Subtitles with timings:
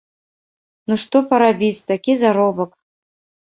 [0.91, 2.71] Ну што парабіць, такі заробак!